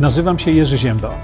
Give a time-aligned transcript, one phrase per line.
[0.00, 1.14] Nazywam się Jerzy Ziemba.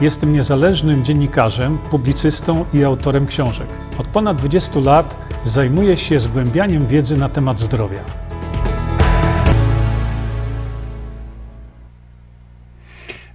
[0.00, 3.66] Jestem niezależnym dziennikarzem, publicystą i autorem książek.
[3.98, 7.98] Od ponad 20 lat zajmuję się zgłębianiem wiedzy na temat zdrowia.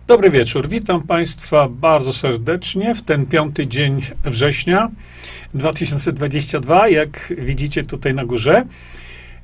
[0.08, 0.70] Dobry wieczór.
[0.70, 4.92] Witam Państwa bardzo serdecznie w ten piąty dzień września
[5.54, 8.66] 2022, jak widzicie tutaj na górze.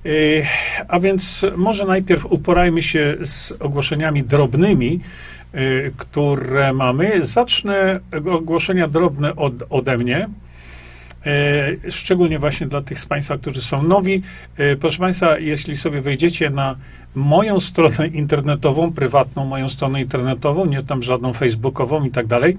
[0.04, 0.46] Yy,
[0.88, 5.00] a więc może najpierw uporajmy się z ogłoszeniami drobnymi,
[5.98, 7.26] które mamy.
[7.26, 8.00] Zacznę
[8.32, 10.30] ogłoszenia drobne od, ode mnie.
[11.84, 14.22] Yy, szczególnie właśnie dla tych z Państwa, którzy są nowi.
[14.80, 16.76] Proszę Państwa, jeśli sobie wejdziecie na
[17.16, 22.58] moją stronę internetową, prywatną moją stronę internetową, nie tam żadną facebookową i tak dalej,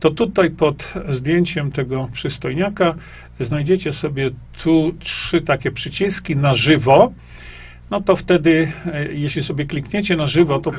[0.00, 2.94] to tutaj pod zdjęciem tego przystojniaka
[3.40, 4.30] znajdziecie sobie
[4.62, 7.12] tu trzy takie przyciski na żywo.
[7.90, 10.72] No to wtedy, e, jeśli sobie klikniecie na żywo, to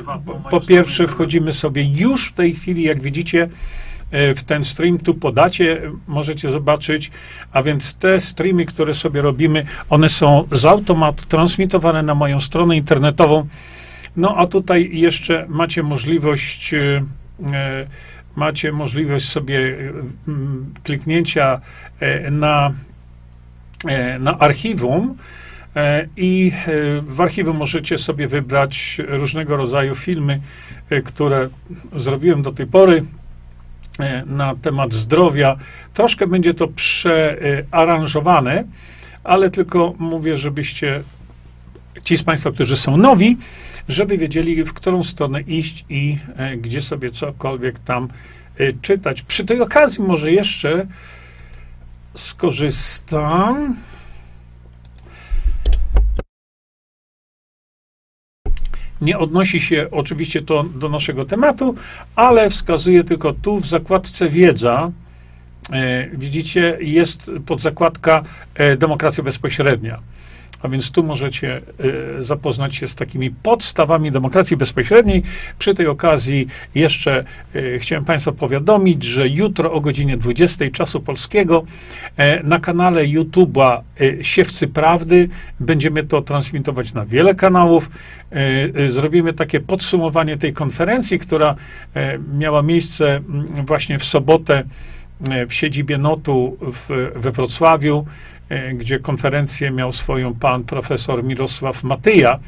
[0.50, 3.48] po pierwsze wchodzimy sobie już w tej chwili, jak widzicie,
[4.10, 7.10] e, w ten stream tu podacie, możecie zobaczyć,
[7.52, 12.76] a więc te streamy, które sobie robimy, one są z automatu transmitowane na moją stronę
[12.76, 13.46] internetową.
[14.16, 17.02] No a tutaj jeszcze macie możliwość e,
[18.36, 19.76] macie możliwość sobie
[20.82, 21.60] kliknięcia
[22.30, 22.72] na,
[24.20, 25.16] na archiwum.
[25.76, 26.52] E, I
[27.02, 30.40] w archiwum możecie sobie wybrać różnego rodzaju filmy,
[31.04, 31.48] które
[31.96, 33.04] zrobiłem do tej pory
[34.26, 35.56] na temat zdrowia.
[35.94, 38.64] Troszkę będzie to przearanżowane,
[39.24, 41.02] ale tylko mówię, żebyście
[42.04, 43.36] ci z Państwa, którzy są nowi,
[43.88, 48.08] żeby wiedzieli, w którą stronę iść i e, gdzie sobie cokolwiek tam
[48.58, 49.22] e, czytać.
[49.22, 50.86] Przy tej okazji może jeszcze
[52.14, 53.76] skorzystam.
[59.02, 61.74] Nie odnosi się oczywiście to do naszego tematu,
[62.16, 64.90] ale wskazuje tylko tu w zakładce wiedza.
[65.72, 68.22] E, widzicie, jest podzakładka
[68.78, 69.98] demokracja bezpośrednia.
[70.62, 71.62] A więc tu możecie
[72.18, 75.22] y, zapoznać się z takimi podstawami demokracji bezpośredniej.
[75.58, 77.24] Przy tej okazji jeszcze
[77.56, 81.64] y, chciałem Państwa powiadomić, że jutro o godzinie 20 czasu polskiego
[82.16, 85.28] e, na kanale YouTube'a y, Siewcy Prawdy
[85.60, 87.90] będziemy to transmitować na wiele kanałów.
[88.30, 91.54] E, zrobimy takie podsumowanie tej konferencji, która
[91.94, 94.64] e, miała miejsce mm, właśnie w sobotę
[95.48, 98.06] w siedzibie NOTU w, we Wrocławiu.
[98.52, 102.38] E, gdzie konferencję miał swoją pan profesor Mirosław Matyja.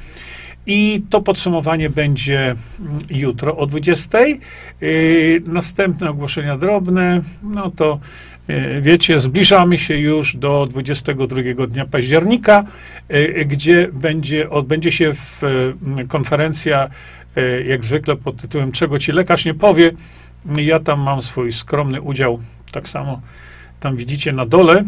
[0.67, 4.19] I to podsumowanie będzie mm, jutro o 20.
[4.19, 4.35] E,
[5.47, 8.01] następne ogłoszenia drobne, no to
[8.49, 12.65] e, wiecie, zbliżamy się już do 22 dnia października,
[13.47, 15.43] gdzie będzie, odbędzie się w,
[16.09, 16.89] konferencja,
[17.67, 19.91] jak zwykle pod tytułem Czego ci lekarz nie powie.
[20.56, 22.41] Ja tam mam swój skromny udział,
[22.75, 23.21] tak samo
[23.81, 24.85] tam widzicie na dole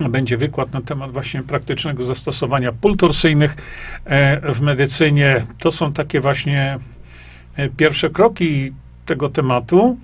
[0.00, 3.56] będzie wykład na temat właśnie praktycznego zastosowania pól torsyjnych
[4.04, 5.46] e, w medycynie.
[5.58, 6.76] To są takie właśnie
[7.56, 8.72] e, pierwsze kroki
[9.06, 9.98] tego tematu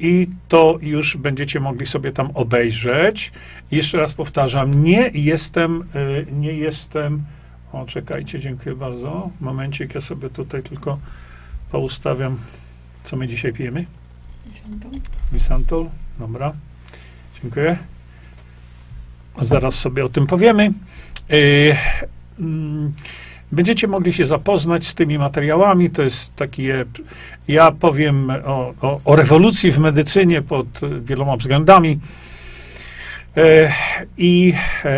[0.00, 3.32] i to już będziecie mogli sobie tam obejrzeć.
[3.70, 7.24] Jeszcze raz powtarzam, nie jestem, e, nie jestem,
[7.72, 10.98] o czekajcie, dziękuję bardzo, momencik, ja sobie tutaj tylko
[11.70, 12.36] poustawiam,
[13.04, 13.84] co my dzisiaj pijemy.
[14.48, 15.00] Wisantol.
[15.32, 15.86] Wisantol,
[16.18, 16.52] dobra,
[17.42, 17.78] dziękuję.
[19.40, 20.70] Zaraz sobie o tym powiemy.
[21.32, 21.76] Y,
[22.38, 22.92] mm,
[23.52, 25.90] będziecie mogli się zapoznać z tymi materiałami.
[25.90, 26.84] To jest takie,
[27.48, 30.66] ja powiem o, o, o rewolucji w medycynie pod
[31.02, 31.98] wieloma względami.
[33.36, 33.70] Y,
[34.18, 34.54] I
[34.84, 34.88] y,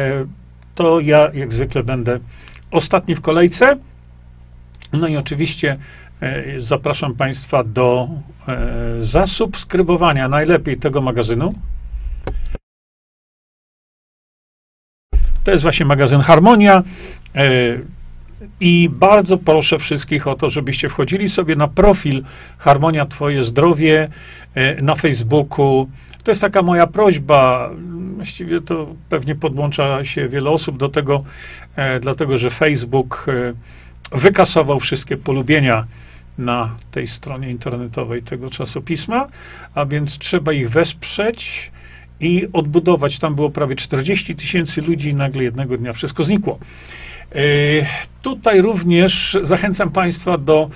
[0.75, 2.19] to ja, jak zwykle, będę
[2.71, 3.77] ostatni w kolejce.
[4.93, 5.77] No i oczywiście
[6.59, 8.09] zapraszam Państwa do
[9.01, 11.53] zasubskrybowania najlepiej tego magazynu.
[15.45, 16.83] To jest właśnie magazyn Harmonia.
[17.35, 17.51] E,
[18.61, 22.23] I bardzo proszę wszystkich o to, żebyście wchodzili sobie na profil
[22.59, 24.09] Harmonia Twoje Zdrowie
[24.55, 25.91] e, na Facebooku.
[26.25, 27.71] To jest taka moja prośba.
[28.15, 31.25] Właściwie to pewnie podłącza się wiele osób do tego,
[31.77, 33.27] e, dlatego że Facebook
[34.13, 35.87] wykasował wszystkie polubienia
[36.41, 39.27] na tej stronie internetowej tego czasopisma,
[39.75, 41.71] a więc trzeba ich wesprzeć
[42.21, 43.19] i odbudować.
[43.19, 46.59] Tam było prawie 40 tysięcy ludzi i nagle jednego dnia wszystko znikło.
[47.35, 47.43] E,
[48.23, 50.71] tutaj również zachęcam Państwa do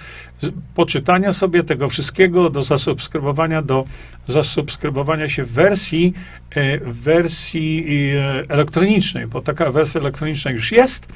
[0.74, 3.84] poczytania sobie tego wszystkiego, do zasubskrybowania, do
[4.26, 6.12] zasubskrybowania się w wersji,
[6.50, 11.12] e, w wersji e, elektronicznej, bo taka wersja elektroniczna już jest.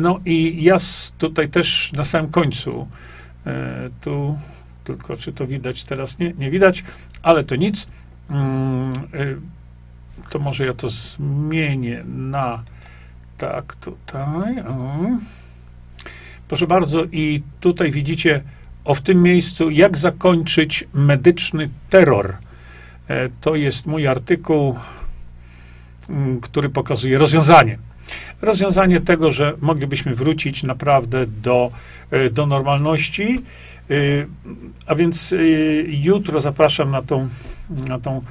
[0.00, 0.76] No i ja
[1.18, 2.88] tutaj też na samym końcu
[4.00, 4.38] tu,
[4.84, 6.18] tylko czy to widać teraz?
[6.18, 6.84] Nie, nie widać,
[7.22, 7.86] ale to nic.
[8.30, 9.00] Mm, e,
[10.30, 12.62] to może ja to zmienię na
[13.38, 14.54] tak, tutaj.
[16.48, 18.42] Proszę bardzo, i tutaj widzicie
[18.84, 22.36] o w tym miejscu, jak zakończyć medyczny terror.
[23.08, 24.76] E, to jest mój artykuł,
[26.08, 27.78] mm, który pokazuje rozwiązanie.
[28.42, 31.70] Rozwiązanie tego, że moglibyśmy wrócić naprawdę do,
[32.10, 33.42] e, do normalności.
[33.90, 33.94] E,
[34.86, 35.34] a więc
[35.86, 37.28] jutro zapraszam na tą,
[37.88, 38.22] na tą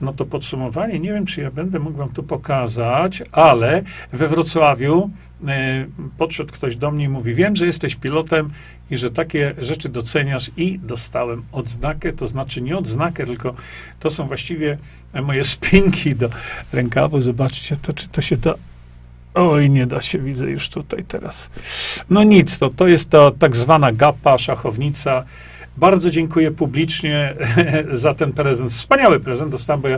[0.00, 1.00] na to podsumowanie.
[1.00, 3.82] Nie wiem, czy ja będę mógł wam tu pokazać, ale
[4.12, 5.10] we Wrocławiu
[5.48, 5.86] e,
[6.18, 8.48] podszedł ktoś do mnie i mówi, wiem, że jesteś pilotem
[8.90, 13.54] i że takie rzeczy doceniasz i dostałem odznakę, to znaczy nie odznakę, tylko
[14.00, 14.78] to są właściwie
[15.22, 16.30] moje spinki do
[16.72, 17.20] rękawu.
[17.20, 18.54] Zobaczcie, to czy to się da
[19.34, 21.50] Oj, nie da się, widzę już tutaj teraz.
[22.10, 25.24] No nic, to, to jest ta tak zwana gapa, szachownica.
[25.76, 27.34] Bardzo dziękuję publicznie
[27.92, 28.70] za ten prezent.
[28.72, 29.96] Wspaniały prezent dostałem, bo ja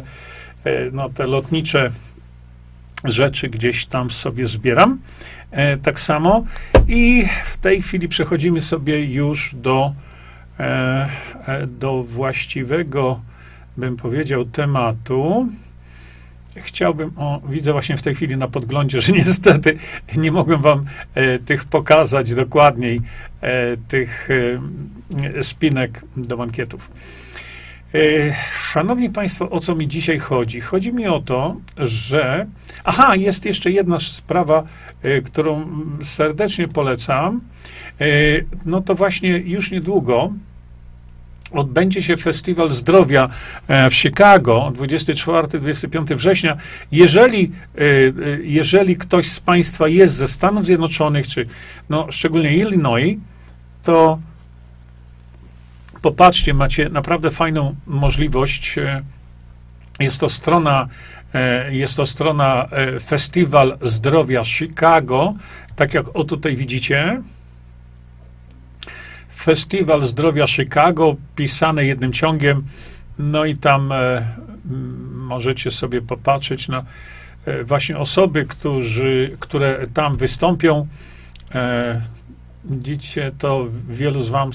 [0.64, 1.90] e, no, te lotnicze
[3.04, 4.98] rzeczy gdzieś tam sobie zbieram.
[5.50, 6.44] E, tak samo.
[6.88, 9.92] I w tej chwili przechodzimy sobie już do,
[10.60, 11.08] e,
[11.66, 13.20] do właściwego,
[13.76, 15.48] bym powiedział, tematu.
[16.56, 19.78] Chciałbym, o, widzę właśnie w tej chwili na podglądzie, że niestety
[20.16, 20.84] nie mogłem wam
[21.14, 23.00] e, tych pokazać dokładniej,
[23.40, 24.28] e, tych
[25.36, 26.90] e, spinek do bankietów.
[27.94, 27.98] E,
[28.72, 30.60] szanowni Państwo, o co mi dzisiaj chodzi?
[30.60, 32.46] Chodzi mi o to, że.
[32.84, 34.62] Aha, jest jeszcze jedna sprawa,
[35.02, 35.68] e, którą
[36.02, 37.40] serdecznie polecam.
[38.00, 38.04] E,
[38.66, 40.32] no to właśnie już niedługo
[41.52, 43.28] odbędzie się Festiwal Zdrowia
[43.68, 46.56] e, w Chicago 24-25 września.
[46.92, 47.82] Jeżeli, e, e,
[48.42, 51.46] jeżeli ktoś z Państwa jest ze Stanów Zjednoczonych, czy
[51.88, 53.18] no, szczególnie Illinois,
[53.82, 54.18] to
[56.02, 58.76] popatrzcie, macie naprawdę fajną możliwość.
[60.00, 60.88] Jest to strona,
[61.70, 62.68] jest to strona
[63.04, 65.34] Festiwal Zdrowia Chicago,
[65.76, 67.22] tak jak o tutaj widzicie.
[69.42, 72.62] Festiwal Zdrowia Chicago, pisane jednym ciągiem.
[73.18, 74.26] No i tam e,
[75.12, 76.84] możecie sobie popatrzeć na
[77.46, 80.86] e, właśnie osoby, którzy, które tam wystąpią.
[81.54, 82.00] E,
[82.64, 84.52] Widzicie, to wielu z, wam,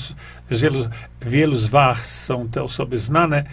[0.51, 0.87] z wielu,
[1.21, 3.43] wielu z was są te osoby znane.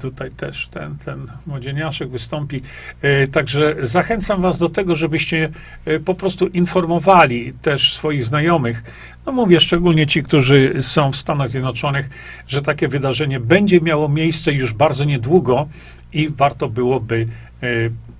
[0.00, 2.62] Tutaj też ten, ten młodzieniaszek wystąpi.
[3.02, 5.50] E, także zachęcam was do tego, żebyście
[5.84, 8.82] e, po prostu informowali też swoich znajomych.
[9.26, 12.10] No mówię szczególnie ci, którzy są w Stanach Zjednoczonych,
[12.46, 15.68] że takie wydarzenie będzie miało miejsce już bardzo niedługo
[16.12, 17.28] i warto byłoby
[17.62, 17.66] e,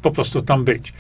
[0.03, 0.93] po prostu tam być.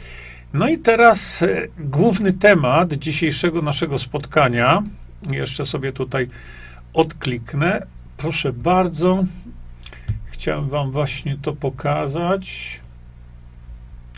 [0.52, 4.82] No i teraz e, główny temat dzisiejszego naszego spotkania.
[5.31, 6.28] Jeszcze sobie tutaj
[6.93, 7.87] odkliknę.
[8.16, 9.25] Proszę bardzo.
[10.25, 12.81] Chciałem Wam właśnie to pokazać.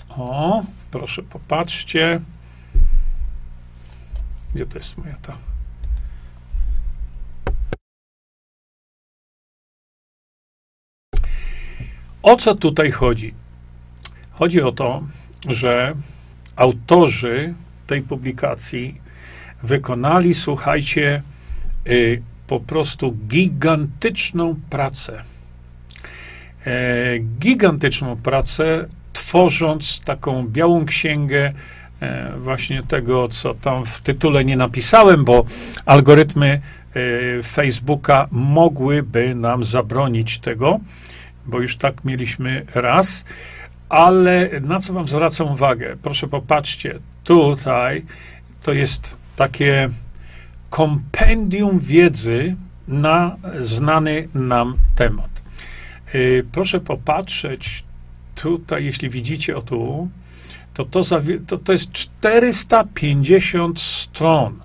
[0.09, 2.21] O, proszę popatrzcie.
[4.55, 5.37] Gdzie to jest moja ta?
[12.23, 13.35] O co tutaj chodzi?
[14.31, 15.03] Chodzi o to,
[15.49, 15.95] że
[16.57, 17.55] autorzy
[17.87, 19.01] tej publikacji
[19.63, 21.23] wykonali, słuchajcie,
[21.87, 25.23] y, po prostu gigantyczną pracę.
[26.67, 31.53] E, gigantyczną pracę, tworząc taką białą księgę
[32.01, 35.45] e, właśnie tego, co tam w tytule nie napisałem, bo
[35.87, 36.61] algorytmy
[37.39, 40.81] e, Facebooka mogłyby nam zabronić tego,
[41.47, 43.25] bo już tak mieliśmy raz.
[43.89, 45.97] Ale na co wam zwracam uwagę?
[46.03, 48.05] Proszę popatrzcie, tutaj
[48.63, 49.89] to jest takie
[50.71, 52.57] kompendium wiedzy
[52.89, 55.43] na znany nam temat.
[56.15, 57.85] Y, proszę popatrzeć
[58.35, 60.09] tutaj, jeśli widzicie o tu,
[60.75, 61.03] to to,
[61.47, 64.61] to to jest 450 stron.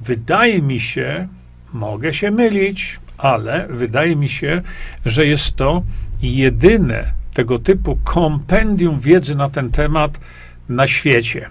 [0.00, 1.28] Wydaje mi się,
[1.72, 4.62] mogę się mylić, ale wydaje mi się,
[5.04, 5.82] że jest to
[6.22, 10.20] jedyne tego typu kompendium wiedzy na ten temat
[10.68, 11.48] na świecie.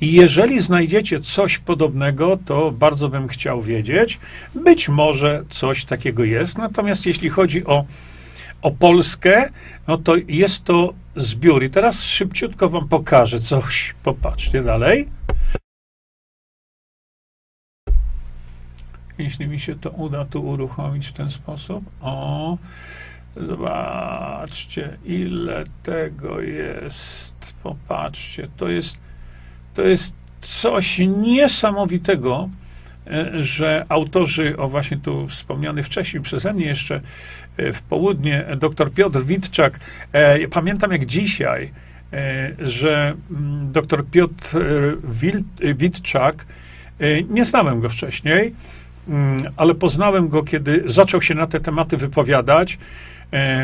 [0.00, 4.20] I jeżeli znajdziecie coś podobnego, to bardzo bym chciał wiedzieć.
[4.54, 6.58] Być może coś takiego jest.
[6.58, 7.84] Natomiast jeśli chodzi o,
[8.62, 9.50] o Polskę,
[9.86, 11.64] no to jest to zbiór.
[11.64, 13.94] I teraz szybciutko wam pokażę coś.
[14.02, 15.08] Popatrzcie dalej.
[19.18, 21.84] Jeśli mi się to uda tu uruchomić w ten sposób.
[22.00, 22.58] O,
[23.36, 27.54] Zobaczcie, ile tego jest.
[27.62, 28.98] Popatrzcie, to jest,
[29.74, 32.48] to jest coś niesamowitego.
[33.06, 37.00] e, że autorzy, o właśnie tu wspomniany wcześniej przeze mnie jeszcze
[37.56, 39.80] e, w południe, dr Piotr Witczak,
[40.12, 41.70] e, pamiętam jak dzisiaj,
[42.58, 44.58] że mm, dr Piotr
[45.74, 46.46] Witczak,
[47.28, 48.54] nie znałem go wcześniej,
[49.08, 52.78] mm, ale poznałem go, kiedy zaczął się na te tematy wypowiadać.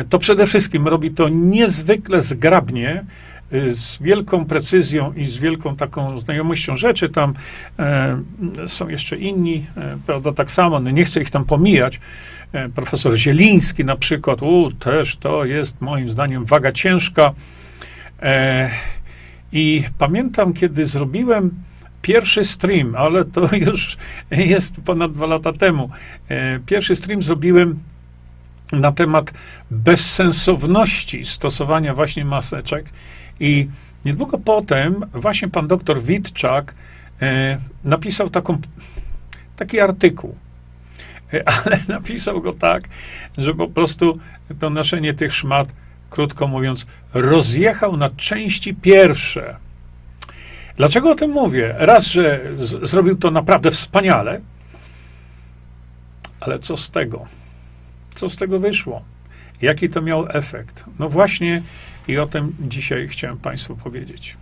[0.09, 3.05] To przede wszystkim robi to niezwykle zgrabnie,
[3.53, 7.09] Y, z wielką precyzją i z wielką taką znajomością rzeczy.
[7.09, 7.33] Tam
[7.79, 8.17] e,
[8.67, 11.99] są jeszcze inni, e, prawda, tak samo, no nie chcę ich tam pomijać.
[12.53, 17.33] E, profesor Zieliński na przykład, u, też to jest moim zdaniem waga ciężka.
[18.21, 18.69] E,
[19.51, 21.51] I pamiętam, kiedy zrobiłem
[22.01, 23.97] pierwszy stream, ale to już
[24.31, 25.89] jest ponad dwa lata temu.
[26.29, 27.79] E, pierwszy stream zrobiłem
[28.71, 29.33] na temat
[29.71, 32.89] bezsensowności stosowania właśnie maseczek
[33.39, 33.67] i
[34.05, 36.75] niedługo potem właśnie pan doktor Witczak
[37.21, 38.57] e, napisał taką,
[39.55, 40.35] taki artykuł.
[41.33, 42.83] E, ale napisał go tak,
[43.37, 44.19] że po prostu
[44.59, 45.73] to noszenie tych szmat,
[46.09, 49.55] krótko mówiąc, rozjechał na części pierwsze.
[50.77, 51.75] Dlaczego o tym mówię?
[51.77, 54.41] Raz, że z, zrobił to naprawdę wspaniale,
[56.39, 57.38] ale co z tego?
[58.19, 59.01] Co z tego wyszło?
[59.61, 60.83] Jaki to miał efekt?
[60.99, 61.61] No właśnie
[62.07, 64.37] i o tym dzisiaj chciałem Państwu powiedzieć.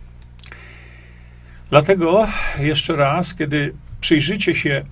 [1.69, 2.27] Dlatego
[2.59, 4.83] jeszcze raz, kiedy przyjrzycie się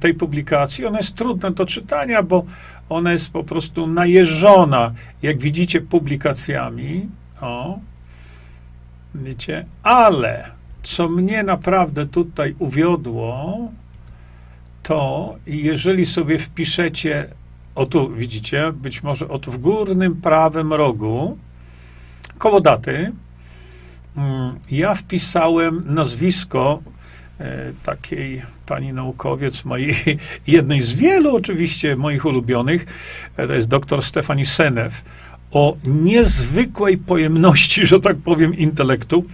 [0.00, 2.44] tej publikacji, ona jest trudna do czytania, bo
[2.88, 7.08] ona jest po prostu najeżona, jak widzicie, publikacjami.
[7.40, 7.78] O,
[9.14, 10.50] widzicie, ale
[10.82, 13.58] co mnie naprawdę tutaj uwiodło,
[14.82, 17.28] to jeżeli sobie wpiszecie,
[17.74, 21.38] o tu widzicie, być może o tu w górnym prawym rogu,
[22.38, 23.12] koło daty.
[24.16, 26.82] Mm, ja wpisałem nazwisko
[27.40, 29.94] e, takiej pani naukowiec, mojej,
[30.46, 32.86] jednej z wielu oczywiście moich ulubionych,
[33.36, 35.04] e, to jest dr Stefani Senew,
[35.50, 39.24] o niezwykłej pojemności, że tak powiem, intelektu.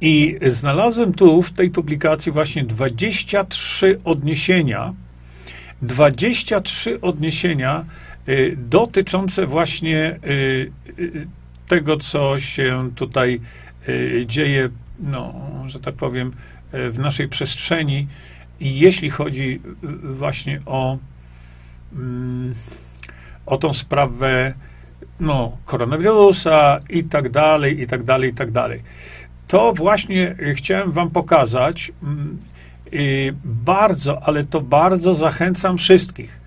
[0.00, 4.94] I znalazłem tu w tej publikacji właśnie 23 odniesienia,
[5.82, 7.84] 23 odniesienia
[8.28, 11.26] y, dotyczące właśnie y, y,
[11.66, 13.40] tego, co się tutaj
[14.26, 14.68] dzieje,
[15.00, 15.34] no,
[15.66, 16.32] że tak powiem,
[16.72, 18.06] w naszej przestrzeni.
[18.60, 19.60] I jeśli chodzi
[20.02, 20.98] właśnie o,
[21.92, 22.54] mm,
[23.46, 24.54] o tą sprawę
[25.20, 28.82] no, koronawirusa i tak dalej, i tak dalej, i tak dalej.
[29.48, 31.92] To właśnie chciałem wam pokazać.
[32.02, 32.38] Mm,
[33.44, 36.40] bardzo, ale to bardzo zachęcam wszystkich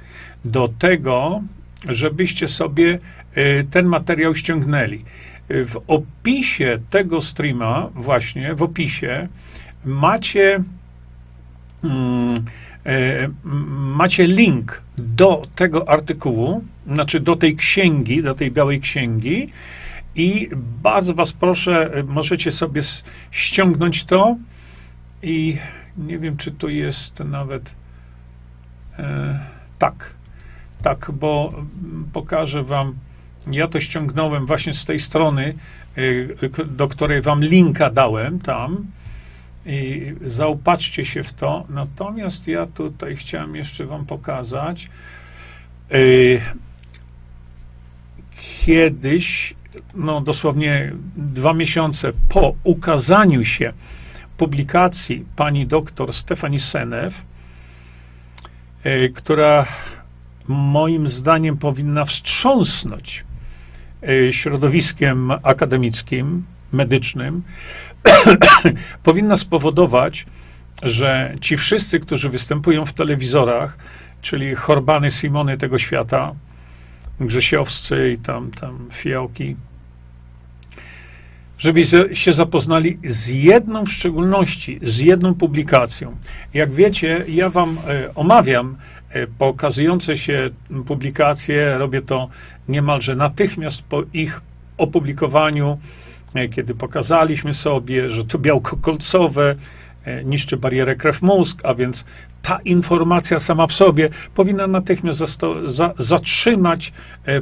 [0.46, 1.42] do tego,
[1.90, 3.00] żebyście sobie
[3.38, 5.04] y, ten materiał ściągnęli.
[5.50, 9.28] W opisie tego streama, właśnie w opisie,
[9.86, 10.64] macie,
[11.84, 12.36] mm,
[12.86, 13.30] e,
[13.96, 19.50] macie link do tego artykułu, znaczy do tej księgi, do tej białej księgi.
[20.16, 20.50] I
[20.84, 22.82] bardzo Was proszę, możecie sobie
[23.32, 24.38] ściągnąć to.
[25.24, 25.58] I
[26.00, 27.76] nie wiem, czy tu jest nawet.
[29.00, 29.40] E,
[29.80, 30.14] tak.
[30.82, 31.54] Tak, bo
[32.14, 32.96] pokażę wam,
[33.52, 35.54] ja to ściągnąłem właśnie z tej strony,
[35.98, 38.86] y, do której wam linka dałem tam
[39.66, 41.66] i zaopatrzcie się w to.
[41.70, 44.90] Natomiast ja tutaj chciałem jeszcze wam pokazać,
[45.94, 46.42] y,
[48.66, 49.56] kiedyś,
[49.96, 53.74] no dosłownie dwa miesiące po ukazaniu się
[54.40, 57.26] publikacji pani doktor Stefani Senew,
[58.86, 59.66] y, która
[60.48, 63.26] moim zdaniem powinna wstrząsnąć
[64.04, 67.42] e, środowiskiem akademickim, medycznym,
[69.04, 70.26] powinna spowodować,
[70.84, 73.78] że ci wszyscy, którzy występują w telewizorach,
[74.22, 76.36] czyli Horbany, Simony tego świata,
[77.20, 79.56] Grzesiowscy i tam, tam Fiołki,
[81.60, 81.82] żeby
[82.14, 86.18] się zapoznali z jedną w szczególności, z jedną publikacją.
[86.54, 88.78] Jak wiecie, ja wam e, omawiam
[89.10, 90.50] E, pokazujące się
[90.86, 92.30] publikacje, robię to
[92.68, 94.42] niemalże natychmiast po ich
[94.78, 95.78] opublikowaniu,
[96.36, 99.56] e, kiedy pokazaliśmy sobie, że to białko kolcowe
[100.26, 102.06] niszczy barierę krew-mózg, a więc
[102.42, 105.22] ta informacja sama w sobie powinna natychmiast
[105.64, 106.94] za, zatrzymać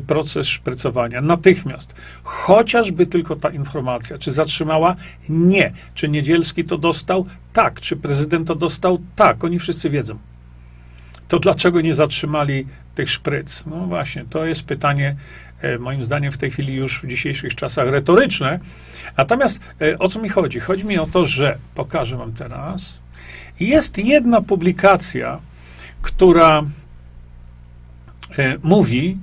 [0.08, 1.22] proces szprycowania.
[1.22, 1.94] Natychmiast.
[2.24, 4.18] Chociażby tylko ta informacja.
[4.18, 4.96] Czy zatrzymała?
[5.30, 5.72] Nie.
[5.94, 7.26] Czy Niedzielski to dostał?
[7.54, 7.82] Tak.
[7.82, 9.00] Czy prezydent to dostał?
[9.16, 9.44] Tak.
[9.44, 10.18] Oni wszyscy wiedzą
[11.28, 13.64] to dlaczego nie zatrzymali tych szpryc?
[13.66, 15.16] No właśnie, to jest pytanie,
[15.62, 18.60] e, moim zdaniem, w tej chwili już w dzisiejszych czasach retoryczne.
[19.18, 20.60] Natomiast e, o co mi chodzi?
[20.60, 23.00] Chodzi mi o to, że pokażę wam teraz.
[23.60, 25.40] Jest jedna publikacja,
[26.02, 26.64] która
[28.64, 29.18] mówi,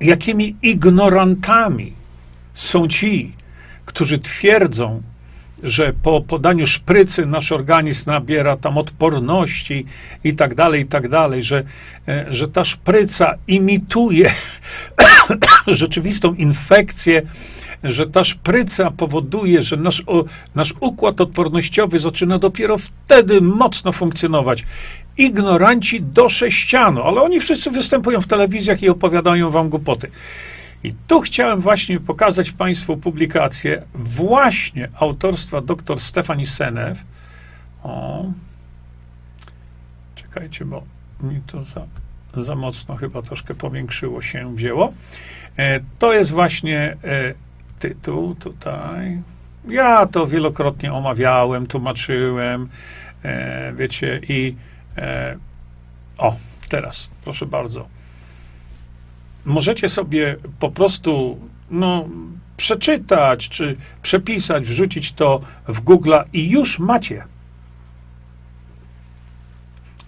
[0.00, 1.92] jakimi ignorantami
[2.54, 3.32] są ci,
[3.84, 5.02] którzy twierdzą,
[5.62, 9.86] że po podaniu szprycy nasz organizm nabiera tam odporności
[10.24, 11.64] i tak dalej, i tak dalej, że,
[12.08, 14.30] e, że ta szpryca imituje
[15.66, 17.22] rzeczywistą infekcję,
[17.90, 20.24] że ta szpryca powoduje, że nasz, o,
[20.54, 24.64] nasz układ odpornościowy zaczyna dopiero wtedy mocno funkcjonować.
[25.18, 30.10] Ignoranci do sześcianu, ale oni wszyscy występują w telewizjach i opowiadają wam głupoty.
[30.84, 37.04] I tu chciałem właśnie pokazać Państwu publikację właśnie autorstwa dr Stefani Senew.
[37.82, 38.24] O,
[40.14, 40.82] czekajcie, bo
[41.22, 41.86] mi to za,
[42.36, 44.92] za mocno chyba troszkę powiększyło się wzięło.
[45.56, 47.34] E, to jest właśnie e,
[47.78, 49.22] tytuł tutaj.
[49.68, 52.68] Ja to wielokrotnie omawiałem, tłumaczyłem,
[53.22, 54.56] e, wiecie, i
[54.96, 55.36] e,
[56.18, 56.36] o,
[56.68, 57.96] teraz, proszę bardzo
[59.46, 61.40] możecie sobie po prostu
[61.70, 62.08] no,
[62.56, 67.24] przeczytać, czy przepisać, wrzucić to w Google i już macie.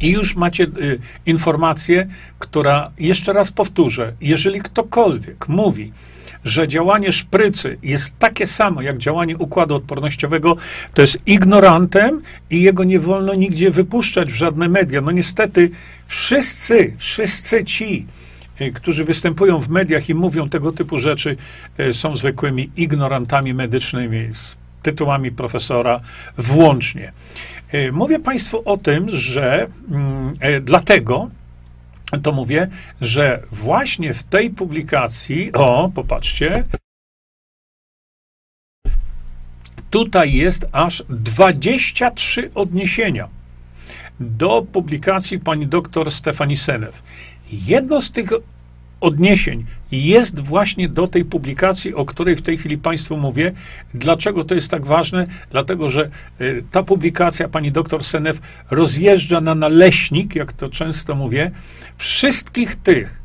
[0.00, 2.06] I już macie y, informację,
[2.38, 5.92] która, jeszcze raz powtórzę, jeżeli ktokolwiek mówi,
[6.44, 10.56] że działanie szprycy jest takie samo jak działanie układu odpornościowego,
[10.94, 15.00] to jest ignorantem i jego nie wolno nigdzie wypuszczać w żadne media.
[15.00, 15.70] No niestety
[16.06, 18.06] wszyscy, wszyscy ci,
[18.60, 21.36] Y, którzy występują w mediach i mówią tego typu rzeczy,
[21.80, 24.28] y, są zwykłymi ignorantami medycznymi
[24.90, 26.00] tytułami profesora
[26.38, 27.12] włącznie.
[27.74, 31.28] Y, mówię Państwu o tym, że mm, dlatego,
[32.22, 32.68] to mówię,
[33.00, 36.64] że właśnie w tej publikacji, o, popatrzcie,
[39.90, 43.28] tutaj jest aż 23 odniesienia
[44.20, 47.02] do publikacji pani doktor Stefani Senew.
[47.52, 48.30] Jedno z tych
[49.00, 53.52] odniesień jest właśnie do tej publikacji, o której w tej chwili Państwu mówię.
[53.94, 55.26] Dlaczego to jest tak ważne?
[55.50, 61.50] Dlatego, że y, ta publikacja pani doktor Senew rozjeżdża na naleśnik, jak to często mówię,
[61.96, 63.22] wszystkich tych,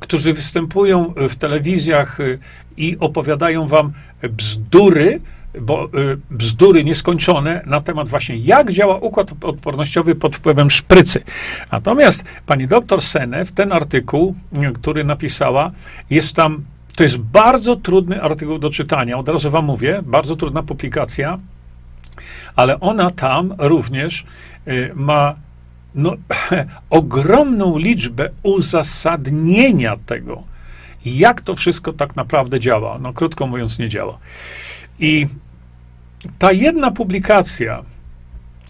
[0.00, 2.38] którzy występują w telewizjach y,
[2.76, 5.20] i opowiadają wam bzdury,
[5.60, 11.24] bo y, bzdury nieskończone na temat właśnie, jak działa układ odpornościowy pod wpływem szprycy.
[11.72, 14.34] Natomiast pani doktor Senew, ten artykuł,
[14.70, 15.70] y, który napisała,
[16.10, 16.64] jest tam,
[16.96, 21.38] to jest bardzo trudny artykuł do czytania, od razu wam mówię, bardzo trudna publikacja,
[22.56, 24.24] ale ona tam również
[24.68, 25.34] y, ma
[25.94, 26.12] no,
[26.90, 30.42] ogromną liczbę uzasadnienia tego,
[31.04, 32.98] jak to wszystko tak naprawdę działa.
[32.98, 34.18] No, krótko mówiąc, nie działa.
[34.98, 35.26] I
[36.38, 37.82] ta jedna publikacja,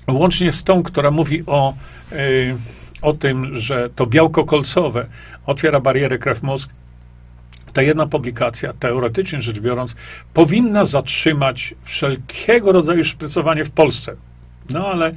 [0.08, 1.74] łącznie z tą, która mówi o,
[2.12, 2.56] y,
[3.02, 5.06] o tym, że to białko kolcowe
[5.46, 6.70] otwiera barierę krew-mózg,
[7.72, 9.96] ta jedna publikacja, teoretycznie rzecz biorąc,
[10.34, 14.16] powinna zatrzymać wszelkiego rodzaju szprycowanie w Polsce.
[14.70, 15.12] No ale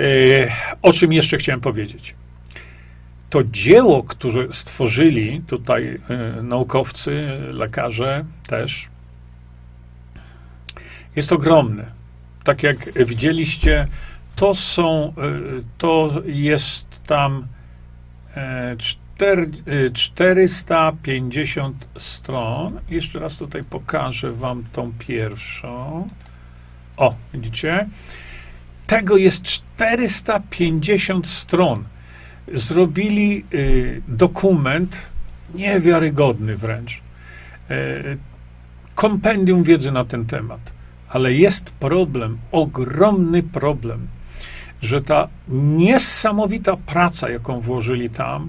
[0.00, 0.48] y,
[0.82, 2.14] o czym jeszcze chciałem powiedzieć?
[3.30, 5.84] To dzieło, które stworzyli tutaj
[6.38, 8.88] y, naukowcy, lekarze też,
[11.16, 11.86] jest ogromny.
[12.44, 13.88] Tak jak widzieliście,
[14.36, 15.12] to są, y,
[15.78, 17.46] to jest tam
[19.92, 22.80] 450 y, stron.
[22.88, 26.08] Jeszcze raz tutaj pokażę wam tą pierwszą.
[26.96, 27.88] O, widzicie?
[28.86, 31.84] Tego jest 450 stron.
[32.52, 33.44] Zrobili
[34.08, 35.10] dokument
[35.54, 37.02] niewiarygodny wręcz.
[38.94, 40.75] kompendium wiedzy na ten temat.
[41.16, 44.08] Ale jest problem, ogromny problem,
[44.82, 48.48] że ta niesamowita praca, jaką włożyli tam,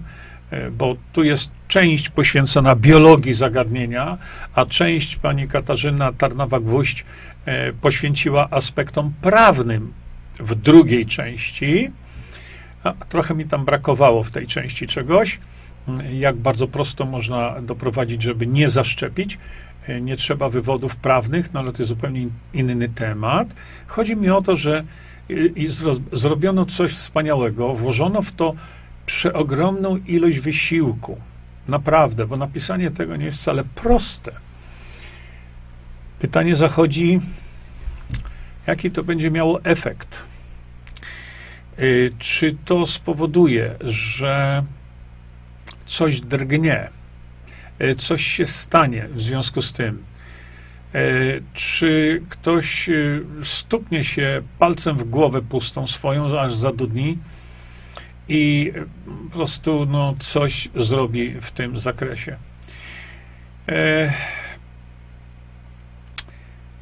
[0.51, 4.17] e, bo tu jest część poświęcona biologii zagadnienia,
[4.55, 7.03] a część pani Katarzyna Tarnawa-Gwóźdź
[7.45, 9.93] e, poświęciła aspektom prawnym
[10.39, 11.91] w drugiej części.
[12.83, 15.39] A trochę mi tam brakowało w tej części czegoś,
[16.13, 19.37] jak bardzo prosto można doprowadzić, żeby nie zaszczepić.
[19.87, 23.47] E, nie trzeba wywodów prawnych, no ale to jest zupełnie inny temat.
[23.87, 24.83] Chodzi mi o to, że
[25.55, 25.67] i
[26.11, 28.53] zrobiono coś wspaniałego, włożono w to
[29.05, 31.21] przeogromną ilość wysiłku.
[31.67, 34.31] Naprawdę, bo napisanie tego nie jest wcale proste.
[36.19, 37.19] Pytanie zachodzi,
[38.67, 40.25] jaki to będzie miało efekt?
[41.77, 41.81] E,
[42.19, 44.63] czy to spowoduje, że
[45.85, 46.89] coś drgnie?
[47.79, 50.03] E, coś się stanie w związku z tym.
[51.53, 52.89] czy ktoś
[53.43, 57.17] stuknie się palcem w głowę pustą swoją, aż zadudni
[58.29, 58.73] i
[59.29, 62.37] po prostu no, coś zrobi w tym zakresie.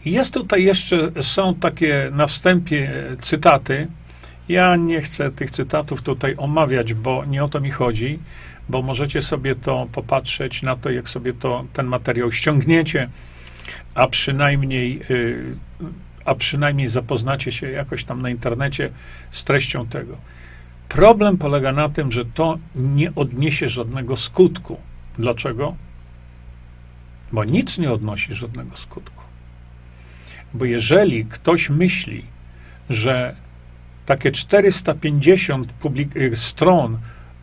[0.06, 3.88] Jest tutaj jeszcze, są takie na wstępie cytaty.
[4.50, 8.20] Ja nie chcę tych cytatów tutaj omawiać, bo nie o to mi chodzi,
[8.70, 13.10] bo możecie sobie to popatrzeć na to, jak sobie to, ten materiał ściągniecie,
[13.96, 15.56] a przynajmniej, y,
[16.26, 18.90] a przynajmniej zapoznacie się jakoś tam na internecie
[19.32, 20.18] z treścią tego.
[20.90, 24.78] Problem polega na tym, że to nie odniesie żadnego skutku.
[25.18, 25.76] Dlaczego?
[27.32, 29.24] Bo nic nie odnosi żadnego skutku.
[30.54, 32.26] Bo jeżeli ktoś myśli,
[32.90, 33.36] że
[34.06, 36.98] takie 450 publik- stron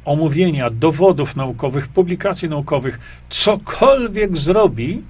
[0.04, 5.02] omówienia dowodów naukowych, publikacji naukowych, cokolwiek zrobi,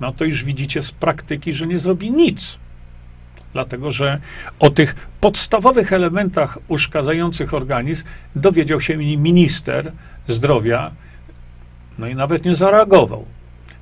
[0.00, 2.58] no to już widzicie z praktyki, że nie zrobi nic.
[3.52, 4.20] Dlatego, że
[4.58, 8.04] o tych podstawowych elementach uszkadzających organizm
[8.36, 9.92] dowiedział się minister
[10.28, 10.90] zdrowia,
[11.98, 13.26] no i nawet nie zareagował.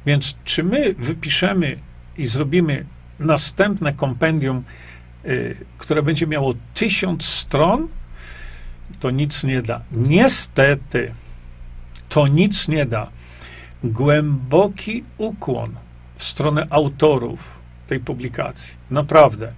[0.06, 1.78] Więc czy my wypiszemy
[2.18, 2.84] i zrobimy
[3.18, 4.62] następne kompendium,
[5.26, 7.88] y, które będzie miało tysiąc stron,
[9.00, 9.80] to nic nie da.
[9.92, 11.14] Niestety,
[12.08, 13.10] to nic nie da.
[13.84, 15.74] Głęboki ukłon
[16.16, 18.74] w stronę autorów tej publikacji.
[18.90, 19.52] Naprawdę.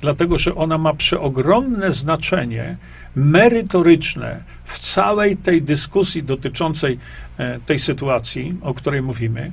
[0.00, 2.76] Dlatego, że ona ma przeogromne znaczenie
[3.14, 6.98] merytoryczne w całej tej dyskusji dotyczącej
[7.38, 9.52] e, tej sytuacji, o której mówimy.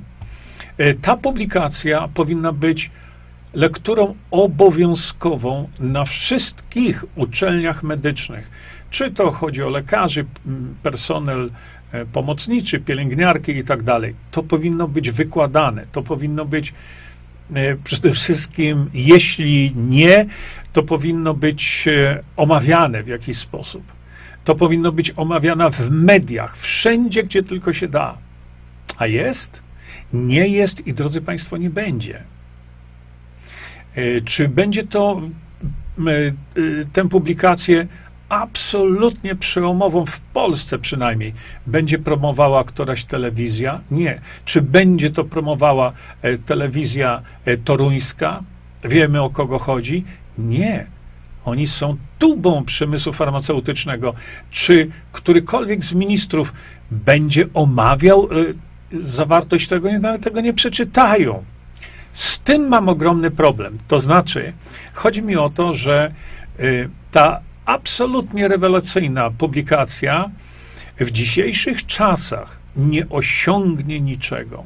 [0.78, 2.90] E, ta publikacja powinna być
[3.54, 8.50] lekturą obowiązkową na wszystkich uczelniach medycznych.
[8.90, 10.24] Czy to chodzi o lekarzy,
[10.82, 11.50] personel
[11.92, 14.14] e, pomocniczy, pielęgniarki i tak dalej.
[14.30, 16.74] To powinno być wykładane, to powinno być
[17.54, 20.26] e, przede wszystkim, jeśli nie,
[20.72, 23.82] to powinno być e, omawiane w jakiś sposób.
[24.44, 28.18] To powinno być omawiane w mediach, wszędzie, gdzie tylko się da.
[28.98, 29.62] A jest?
[30.12, 32.22] Nie jest i drodzy Państwo, nie będzie.
[34.24, 35.20] Czy będzie to
[36.92, 37.86] tę publikację
[38.30, 41.34] absolutnie przełomową w Polsce przynajmniej
[41.66, 43.80] będzie promowała któraś telewizja?
[43.90, 44.20] Nie.
[44.44, 48.42] Czy będzie to promowała e, telewizja e, toruńska?
[48.84, 50.04] Wiemy o kogo chodzi?
[50.38, 50.86] Nie.
[51.44, 54.14] Oni są tubą przemysłu farmaceutycznego.
[54.50, 56.52] Czy którykolwiek z ministrów
[56.90, 59.90] będzie omawiał e, zawartość tego?
[59.90, 61.44] Nie, nawet tego nie przeczytają.
[62.12, 63.78] Z tym mam ogromny problem.
[63.88, 64.52] To znaczy,
[64.92, 66.14] chodzi mi o to, że
[67.10, 67.40] ta
[67.70, 70.30] absolutnie rewelacyjna publikacja
[71.00, 74.64] w dzisiejszych czasach nie osiągnie niczego.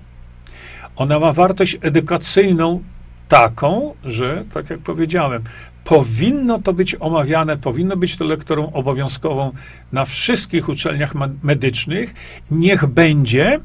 [0.97, 2.83] Ona ma wartość edukacyjną
[3.29, 5.43] taką, że, tak jak powiedziałem,
[5.85, 9.53] powinno to być omawiane, powinno być to lekturą obowiązkową
[9.93, 12.14] na wszystkich uczelniach medycznych.
[12.51, 13.61] Niech będzie,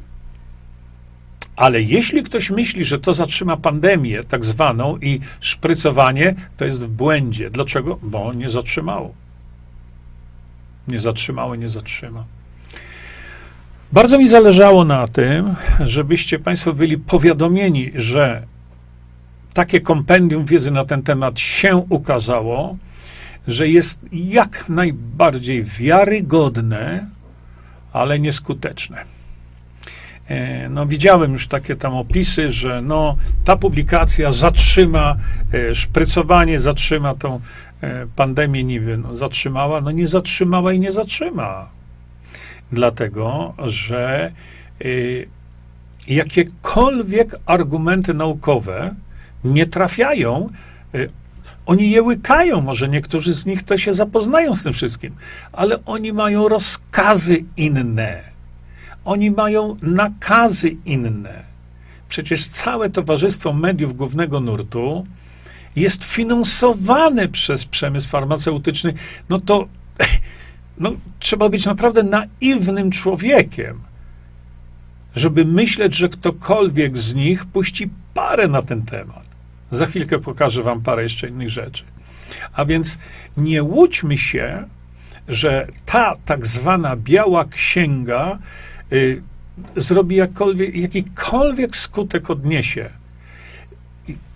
[1.56, 6.88] ale jeśli ktoś myśli, że to zatrzyma pandemię tak zwaną i szprycowanie, to jest w
[6.88, 7.49] błędzie.
[7.49, 7.99] Dlaczego?
[8.02, 9.18] Bo nie zatrzymało.
[10.89, 12.25] Nie zatrzymało, nie zatrzyma.
[13.91, 18.43] Bardzo mi zależało na tym, żebyście Państwo byli powiadomieni, że
[19.54, 22.78] takie kompendium wiedzy na ten temat się ukazało,
[23.47, 27.08] że jest jak najbardziej wiarygodne,
[27.93, 29.18] ale nieskuteczne.
[30.29, 33.15] E, no, widziałem już takie tam opisy, że no,
[33.45, 35.15] ta publikacja zatrzyma
[35.53, 37.39] e, szprycowanie, zatrzyma tą
[37.81, 38.97] e, pandemię niby.
[38.97, 39.81] No, zatrzymała?
[39.81, 41.69] No nie zatrzymała i nie zatrzyma.
[42.71, 44.31] Dlatego, że
[46.07, 48.95] jakiekolwiek argumenty naukowe
[49.43, 50.49] nie trafiają
[51.65, 55.15] oni je łykają, może niektórzy z nich to się zapoznają z tym wszystkim,
[55.51, 58.28] ale oni mają rozkazy inne.
[59.05, 61.43] Oni mają nakazy inne.
[62.09, 65.05] Przecież całe Towarzystwo Mediów Głównego Nurtu
[65.75, 68.93] jest finansowane przez przemysł farmaceutyczny.
[69.29, 69.67] No to
[70.77, 73.81] no, trzeba być naprawdę naiwnym człowiekiem,
[75.15, 79.29] żeby myśleć, że ktokolwiek z nich puści parę na ten temat.
[79.71, 81.83] Za chwilkę pokażę Wam parę jeszcze innych rzeczy.
[82.53, 82.97] A więc
[83.38, 84.65] nie łudźmy się,
[85.27, 88.39] że ta tak zwana biała księga
[89.75, 92.89] zrobi jakkolwiek, jakikolwiek skutek odniesie.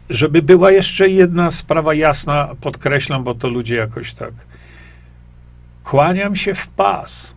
[0.10, 4.34] Żeby była jeszcze jedna sprawa jasna, podkreślam, bo to ludzie jakoś tak.
[5.84, 7.34] Kłaniam się w pas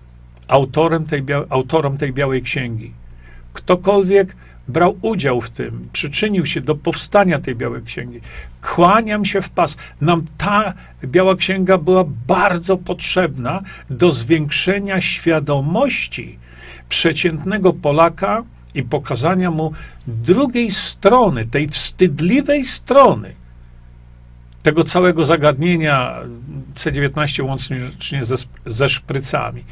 [0.49, 2.93] autorem tej, autorom tej białej księgi.
[3.53, 4.37] Ktokolwiek
[4.69, 8.21] brał udział w tym, przyczynił się do powstania tej Białej Księgi.
[8.63, 9.77] Kłaniam się w pas.
[10.01, 10.75] Nam ta
[11.05, 16.39] Biała Księga była bardzo potrzebna do zwiększenia świadomości
[16.89, 18.43] przeciętnego Polaka
[18.75, 19.73] i pokazania mu
[20.07, 23.35] drugiej strony, tej wstydliwej strony
[24.67, 26.15] tego całego zagadnienia
[26.75, 27.81] C19 łącznie
[28.21, 29.65] ze, ze szprycami.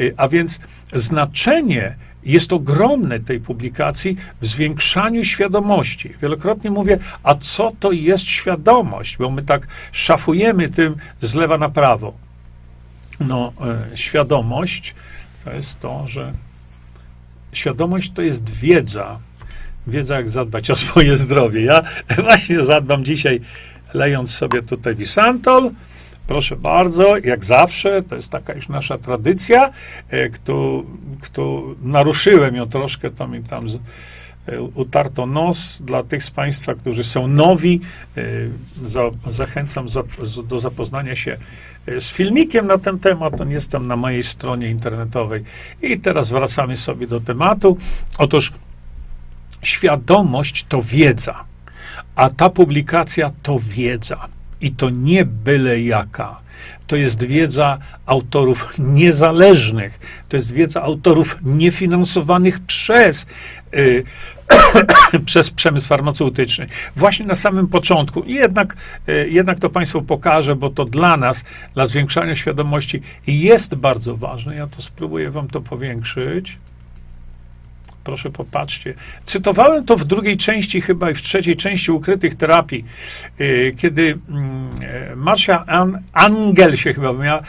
[0.00, 0.58] Y, a więc
[0.92, 6.14] znaczenie jest ogromne tej publikacji w zwiększaniu świadomości.
[6.22, 9.16] Wielokrotnie mówię, a co to jest świadomość?
[9.16, 12.14] Bo my tak szafujemy tym z lewa na prawo.
[13.20, 13.52] No,
[13.92, 14.94] e, świadomość
[15.44, 16.32] to jest to, że
[17.58, 19.18] świadomość to jest wiedza.
[19.86, 21.62] Wiedza, jak zadbać o swoje zdrowie.
[21.62, 21.82] Ja
[22.22, 23.40] właśnie zadbam dzisiaj,
[23.94, 25.70] lejąc sobie tutaj Wisantol,
[26.26, 29.70] Proszę bardzo, jak zawsze, to jest taka już nasza tradycja,
[30.10, 30.28] e,
[31.20, 33.78] kto naruszyłem ją troszkę, to mi tam z,
[34.74, 35.82] utarto nos.
[35.82, 37.80] Dla tych z Państwa, którzy są nowi,
[38.16, 38.22] e,
[38.84, 40.02] za, zachęcam za,
[40.44, 41.36] do zapoznania się
[41.86, 43.40] z filmikiem na ten temat.
[43.40, 45.44] On jest tam na mojej stronie internetowej.
[45.82, 47.76] I teraz wracamy sobie do tematu.
[48.18, 48.52] Otóż
[49.62, 51.44] świadomość to wiedza,
[52.14, 54.28] a ta publikacja to wiedza.
[54.60, 56.43] I to nie byle jaka.
[56.86, 63.26] To jest wiedza autorów niezależnych, to jest wiedza autorów niefinansowanych przez,
[63.74, 64.04] y,
[65.26, 66.66] przez przemysł farmaceutyczny.
[66.96, 68.22] Właśnie na samym początku.
[68.26, 68.76] Jednak,
[69.08, 74.56] y, jednak to Państwu pokażę, bo to dla nas, dla zwiększania świadomości jest bardzo ważne.
[74.56, 76.58] Ja to spróbuję Wam to powiększyć.
[78.04, 78.94] Proszę popatrzcie.
[79.26, 82.84] Cytowałem to w drugiej części, chyba i w trzeciej części ukrytych terapii,
[83.40, 85.64] y, kiedy mm, e, Marcia
[86.12, 87.42] Angel się chyba miała,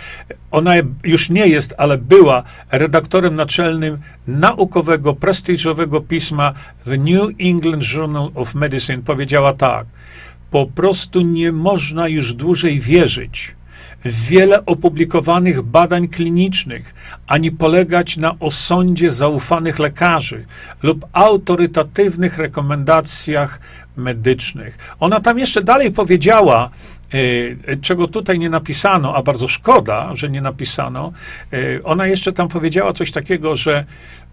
[0.51, 6.53] ona już nie jest, ale była redaktorem naczelnym naukowego, prestiżowego pisma
[6.85, 9.01] The New England Journal of Medicine.
[9.01, 9.85] Powiedziała tak:
[10.51, 13.54] Po prostu nie można już dłużej wierzyć,
[14.05, 16.93] wiele opublikowanych badań klinicznych,
[17.27, 20.45] ani polegać na osądzie zaufanych lekarzy
[20.83, 23.59] lub autorytatywnych rekomendacjach
[23.97, 24.95] medycznych.
[24.99, 26.69] Ona tam jeszcze dalej powiedziała,
[27.69, 31.11] e, czego tutaj nie napisano, a bardzo szkoda, że nie napisano.
[31.53, 33.85] E, ona jeszcze tam powiedziała coś takiego, że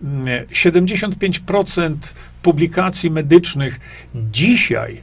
[0.03, 1.99] 75% mm,
[2.43, 3.81] publikacji medycznych
[4.15, 5.03] dzisiaj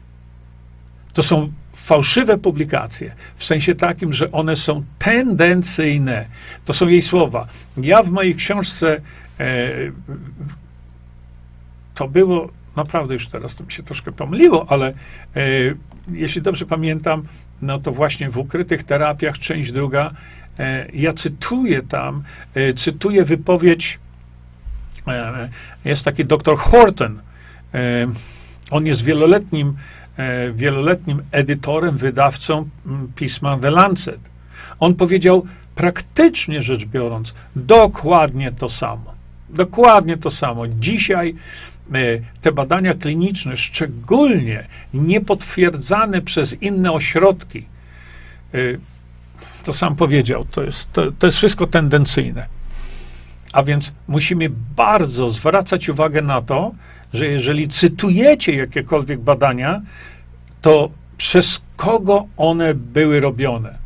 [1.14, 6.26] to są fałszywe publikacje, w sensie takim, że one są tendencyjne.
[6.66, 7.48] To są jej słowa.
[7.78, 9.02] Ja w mojej książce
[9.40, 9.70] e,
[11.96, 14.94] to było, naprawdę już teraz to mi się troszkę pomyliło, ale e,
[16.12, 17.24] jeśli dobrze pamiętam,
[17.62, 20.12] no to właśnie w ukrytych terapiach, część druga,
[20.60, 24.00] e, ja cytuję tam, e, cytuję wypowiedź,
[25.08, 25.50] e,
[25.86, 27.22] jest taki doktor Horton,
[27.74, 28.08] e,
[28.72, 29.76] on jest wieloletnim
[30.54, 32.70] wieloletnim edytorem, wydawcą
[33.16, 34.20] pisma The Lancet.
[34.80, 39.14] On powiedział praktycznie rzecz biorąc dokładnie to samo.
[39.50, 40.68] Dokładnie to samo.
[40.68, 41.36] Dzisiaj
[41.94, 41.96] e,
[42.42, 47.66] te badania kliniczne, szczególnie niepotwierdzane przez inne ośrodki,
[48.54, 48.58] e,
[49.64, 52.59] to sam powiedział, to jest, to, to jest wszystko tendencyjne.
[53.54, 56.72] A więc musimy bardzo zwracać uwagę na to,
[57.14, 59.82] że jeżeli cytujecie jakiekolwiek badania,
[60.62, 63.78] to przez kogo one były robione?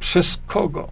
[0.00, 0.88] Przez kogo?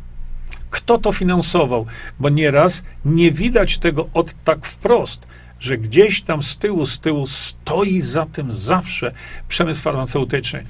[0.71, 1.87] Kto to finansował?
[2.21, 5.27] Bo nieraz nie widać tego od tak wprost,
[5.61, 9.13] że gdzieś tam z tyłu, z tyłu stoi za tym zawsze
[9.49, 10.63] przemysł farmaceutyczny.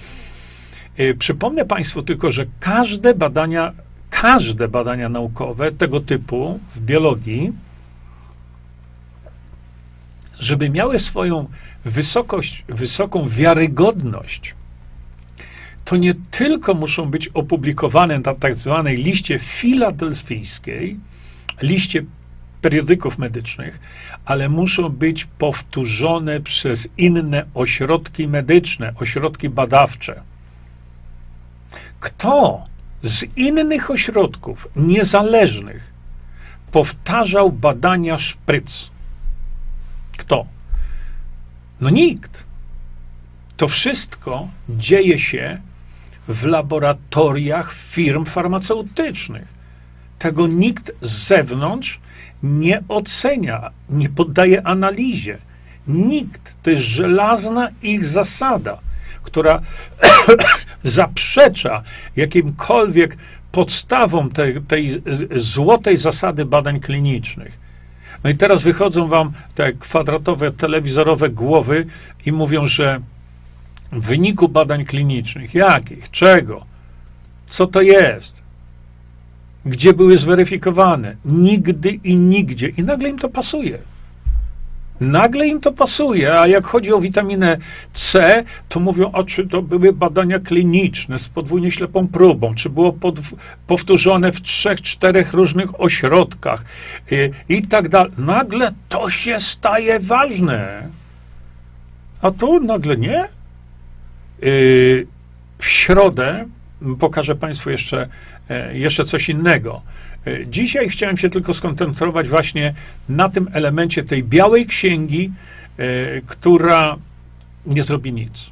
[0.99, 3.73] Yy, przypomnę Państwu tylko, że każde badania,
[4.11, 7.53] każde badania naukowe tego typu w biologii,
[10.39, 11.49] żeby miały swoją
[11.85, 14.55] wysokość, wysoką wiarygodność,
[15.85, 21.01] to nie tylko muszą być opublikowane na tak zwanej liście filadelfijskiej,
[21.63, 22.05] liście
[22.61, 23.81] periodyków medycznych,
[24.25, 30.23] ale muszą być powtórzone przez inne ośrodki medyczne, ośrodki badawcze.
[32.01, 32.65] Kto
[33.03, 35.93] z innych ośrodków niezależnych
[36.73, 38.91] powtarzał badania szpryc?
[40.19, 40.47] Kto?
[41.81, 42.45] No nikt.
[43.57, 45.61] To wszystko dzieje się
[46.29, 49.49] w laboratoriach firm farmaceutycznych.
[50.19, 52.01] Tego nikt z zewnątrz
[52.43, 55.39] nie ocenia, nie poddaje analizie.
[55.87, 56.57] Nikt.
[56.63, 58.79] To jest żelazna ich zasada,
[59.23, 59.61] która
[60.83, 61.83] zaprzecza
[62.17, 63.17] jakimkolwiek
[63.53, 65.03] podstawom tej, tej
[65.37, 67.59] złotej zasady badań klinicznych.
[68.25, 71.87] No i teraz wychodzą wam te kwadratowe, telewizorowe głowy
[72.27, 73.01] i mówią, że
[73.93, 76.67] w wyniku badań klinicznych, jakich, czego,
[77.49, 78.43] co to jest,
[79.67, 82.69] gdzie były zweryfikowane, nigdy i nigdzie.
[82.69, 83.79] I nagle im to pasuje.
[85.01, 87.57] Nagle im to pasuje, a jak chodzi o witaminę
[87.93, 92.97] C, to mówią, a czy to były badania kliniczne z podwójnie ślepą próbą, czy było
[93.67, 96.65] powtórzone w trzech, czterech różnych ośrodkach
[97.13, 98.13] y, i tak dalej.
[98.19, 100.89] Nagle to się staje ważne.
[102.23, 103.29] A tu nagle nie.
[104.43, 105.07] Y,
[105.59, 106.45] w środę
[106.99, 108.09] pokażę Państwu jeszcze,
[108.49, 109.83] e, jeszcze coś innego.
[110.27, 112.75] E, dzisiaj chciałem się tylko skoncentrować właśnie
[113.09, 115.33] na tym elemencie tej białej księgi,
[115.79, 116.97] e, która
[117.67, 118.51] nie zrobi nic.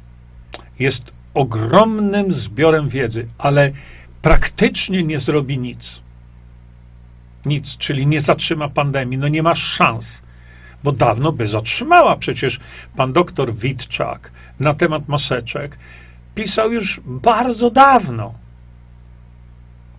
[0.79, 3.71] Jest ogromnym zbiorem wiedzy, ale
[4.21, 6.01] praktycznie nie zrobi nic.
[7.45, 9.17] Nic, czyli nie zatrzyma pandemii.
[9.17, 10.21] No nie ma szans,
[10.83, 12.15] bo dawno by zatrzymała.
[12.15, 12.59] Przecież
[12.95, 15.77] pan doktor Witczak na temat maseczek
[16.35, 18.33] pisał już bardzo dawno.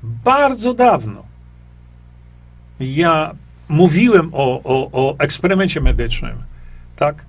[0.03, 1.30] Bardzo dawno
[2.81, 3.35] ja
[3.69, 6.37] mówiłem o, o, o eksperymencie medycznym,
[6.97, 7.25] tak,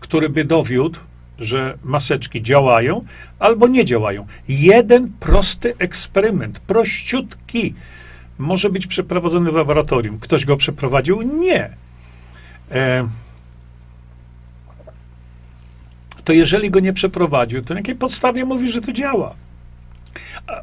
[0.00, 1.00] który by dowiódł,
[1.38, 3.04] że maseczki działają
[3.38, 4.26] albo nie działają.
[4.48, 7.74] Jeden prosty eksperyment, prościutki,
[8.38, 10.18] może być przeprowadzony w laboratorium.
[10.18, 11.22] Ktoś go przeprowadził?
[11.22, 11.70] Nie.
[12.70, 13.08] E,
[16.24, 19.34] to jeżeli go nie przeprowadził, to na jakiej podstawie mówi, że to działa?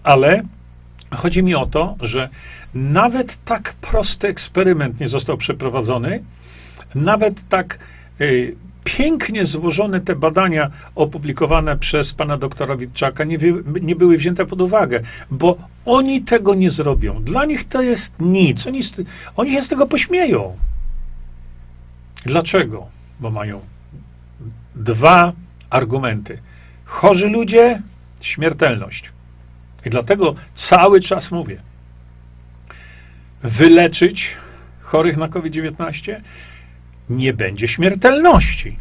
[0.03, 0.41] Ale
[1.11, 2.29] chodzi mi o to, że
[2.73, 6.23] nawet tak prosty eksperyment nie został przeprowadzony,
[6.95, 7.79] nawet tak
[8.21, 13.37] y, pięknie złożone te badania opublikowane przez pana doktora Witczaka nie,
[13.81, 14.99] nie, były wzięte pod uwagę,
[15.31, 17.23] bo oni tego nie zrobią.
[17.23, 18.67] Dla nich to jest nic.
[18.67, 18.79] Oni,
[19.35, 20.57] oni się z tego pośmieją.
[22.25, 22.87] Dlaczego?
[23.19, 23.61] Bo mają
[24.75, 25.33] dwa
[25.69, 26.39] argumenty.
[26.85, 27.81] Chorzy ludzie,
[28.21, 29.11] śmiertelność.
[29.85, 31.61] I dlatego cały czas mówię,
[33.43, 34.37] wyleczyć
[34.81, 36.21] chorych na COVID-19,
[37.09, 38.77] nie będzie śmiertelności.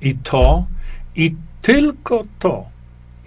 [0.00, 0.66] I to,
[1.16, 2.66] i tylko to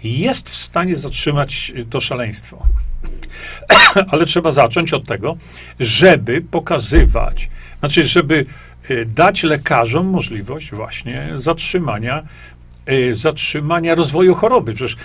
[0.04, 2.66] jest w stanie zatrzymać to szaleństwo.
[4.10, 5.36] Ale trzeba zacząć od tego,
[5.80, 8.46] żeby pokazywać, znaczy, żeby
[8.88, 12.22] e, dać lekarzom możliwość właśnie zatrzymania,
[12.86, 14.74] e, zatrzymania rozwoju choroby.
[14.74, 14.96] Przecież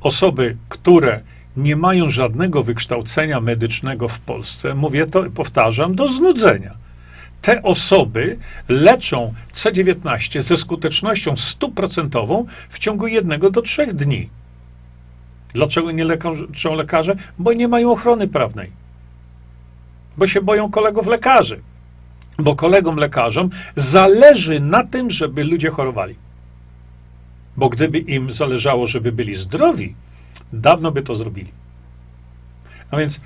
[0.00, 1.20] osoby, które
[1.56, 6.74] nie mają żadnego wykształcenia medycznego w Polsce, mówię to, powtarzam, do znudzenia.
[7.42, 8.38] Te osoby
[8.68, 14.30] leczą C19 ze skutecznością stuprocentową w ciągu jednego do trzech dni.
[15.54, 17.14] Dlaczego nie leczą lekarze?
[17.38, 18.72] Bo nie mają ochrony prawnej.
[20.16, 21.60] Bo się boją kolegów lekarzy.
[22.38, 26.14] Bo kolegom lekarzom zależy na tym, żeby ludzie chorowali.
[27.56, 29.94] Bo gdyby im zależało, żeby byli zdrowi,
[30.52, 31.52] Dawno by to zrobili.
[32.90, 33.20] A więc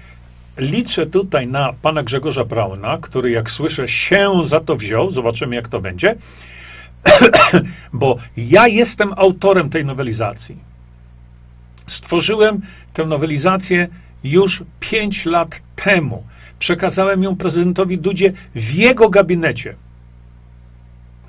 [0.59, 5.11] liczę tutaj na pana Grzegorza Brauna, który, jak słyszę, się za to wziął.
[5.11, 6.17] Zobaczymy, jak to będzie.
[7.93, 10.57] Bo ja jestem autorem tej nowelizacji.
[11.87, 12.61] Stworzyłem
[12.93, 13.89] tę nowelizację
[14.25, 16.25] już pięć lat temu.
[16.59, 19.75] Przekazałem ją prezydentowi Dudzie w jego gabinecie.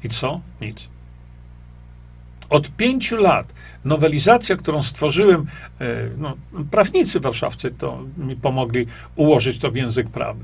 [0.04, 0.42] I co?
[0.62, 0.88] Nic.
[2.52, 3.54] Od pięciu lat
[3.86, 5.46] nowelizacja, którą stworzyłem,
[5.82, 5.86] e,
[6.18, 6.38] no,
[6.72, 8.86] prawnicy warszawcy to mi pomogli
[9.16, 10.44] ułożyć to w język prawny.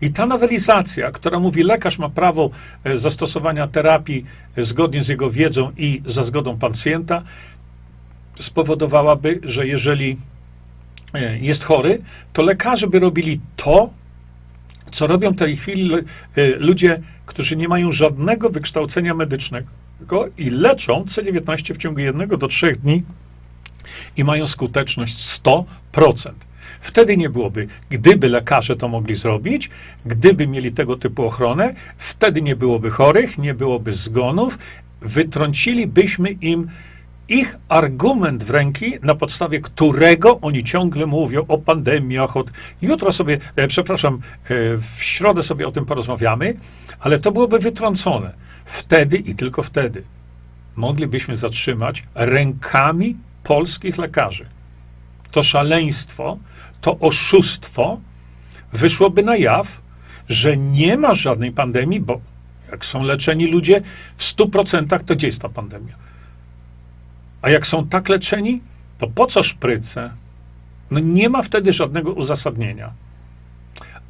[0.00, 2.50] I ta nowelizacja, która mówi, lekarz ma prawo
[2.84, 4.24] e, zastosowania terapii
[4.56, 7.22] e, zgodnie z jego wiedzą i za zgodą pacjenta,
[8.34, 10.16] spowodowałaby, że jeżeli
[11.40, 13.90] jest chory, to lekarze by robili to,
[14.90, 15.90] co robią w tej chwili
[16.58, 19.70] ludzie, którzy nie mają żadnego wykształcenia medycznego
[20.38, 23.02] i leczą C19 w ciągu jednego do trzech dni
[24.16, 25.16] i mają skuteczność
[25.92, 26.32] 100%.
[26.80, 29.70] Wtedy nie byłoby, gdyby lekarze to mogli zrobić,
[30.06, 34.58] gdyby mieli tego typu ochronę, wtedy nie byłoby chorych, nie byłoby zgonów,
[35.00, 36.68] wytrącilibyśmy im
[37.28, 42.36] ich argument w ręki, na podstawie którego oni ciągle mówią o pandemiach.
[42.36, 42.50] Od...
[42.82, 44.18] Jutro sobie, e, przepraszam, e,
[44.76, 46.54] w środę sobie o tym porozmawiamy,
[47.00, 48.47] ale to byłoby wytrącone.
[48.68, 50.02] Wtedy i tylko wtedy
[50.76, 54.46] moglibyśmy zatrzymać rękami polskich lekarzy.
[55.30, 56.38] To szaleństwo,
[56.80, 58.00] to oszustwo
[58.72, 59.80] wyszłoby na jaw,
[60.28, 62.20] że nie ma żadnej pandemii, bo
[62.70, 63.82] jak są leczeni ludzie
[64.16, 65.94] w 100%, to gdzie jest ta pandemia?
[67.42, 68.60] A jak są tak leczeni,
[68.98, 70.10] to po co szpryce?
[70.90, 72.92] No nie ma wtedy żadnego uzasadnienia.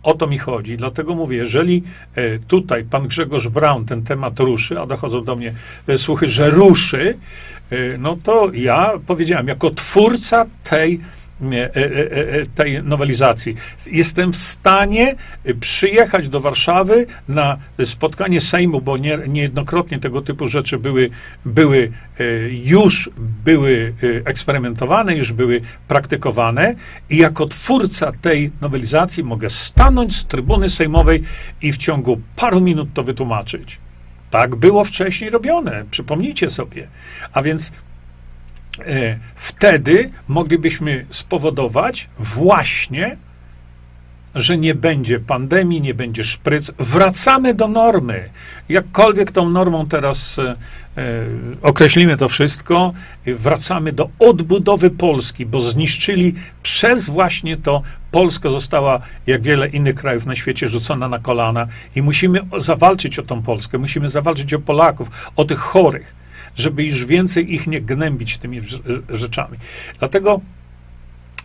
[0.03, 0.77] O to mi chodzi.
[0.77, 1.83] Dlatego mówię, jeżeli
[2.15, 5.55] e, tutaj pan Grzegorz Braun ten temat ruszy, a dochodzą do mnie
[5.87, 7.19] e, słuchy, że ruszy,
[7.71, 11.01] e, no to ja powiedziałem, jako twórca tej
[12.55, 13.55] tej nowelizacji.
[13.93, 15.15] Jestem w stanie
[15.61, 21.11] przyjechać do Warszawy na spotkanie Sejmu, bo nie, niejednokrotnie tego typu rzeczy były,
[21.45, 21.93] były
[22.65, 26.75] już były eksperymentowane, już były praktykowane
[27.11, 31.23] i jako twórca tej nowelizacji mogę stanąć z trybuny sejmowej
[31.63, 33.79] i w ciągu paru minut to wytłumaczyć.
[34.31, 36.89] Tak było wcześniej robione, przypomnijcie sobie.
[37.33, 37.88] A więc E,
[39.35, 43.17] wtedy moglibyśmy spowodować właśnie,
[44.35, 46.71] że nie będzie pandemii, nie będzie szpryc.
[46.79, 48.31] Wracamy do normy.
[48.69, 50.57] Jakkolwiek tą normą teraz e,
[50.97, 51.25] e,
[51.63, 52.93] określimy to wszystko,
[53.27, 60.27] wracamy do odbudowy Polski, bo zniszczyli przez właśnie to Polska została, jak wiele innych krajów
[60.27, 61.67] na świecie, rzucona na kolana
[61.97, 67.07] i musimy zawalczyć o tą Polskę, musimy zawalczyć o Polaków, o tych chorych żeby już
[67.07, 68.61] więcej ich nie gnębić tymi
[69.09, 69.59] rzeczami.
[69.99, 70.41] Dlatego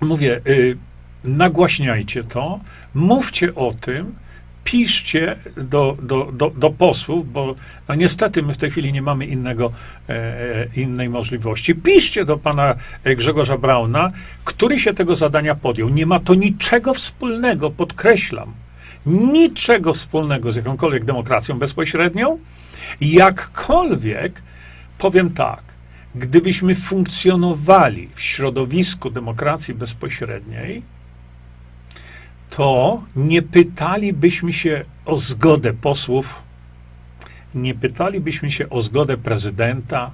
[0.01, 0.77] mówię, y,
[1.23, 2.59] nagłaśniajcie to,
[2.93, 4.15] mówcie o tym,
[4.63, 7.55] piszcie do, do, do, do posłów, bo
[7.87, 9.71] no niestety my w tej chwili nie mamy innego,
[10.09, 11.75] e, e innej możliwości.
[11.75, 14.11] Piszcie do pana Grzegorza Brauna,
[14.43, 15.89] który się tego zadania podjął.
[15.89, 18.53] Nie ma to niczego wspólnego, podkreślam,
[19.05, 22.39] niczego wspólnego z jakąkolwiek demokracją bezpośrednią,
[23.01, 24.41] jakkolwiek
[25.03, 25.63] powiem tak.
[26.15, 30.83] Gdybyśmy funkcjonowali w środowisku demokracji bezpośredniej,
[32.49, 36.43] to nie pytalibyśmy się o zgodę posłów,
[37.55, 40.11] nie pytalibyśmy się o zgodę prezydenta,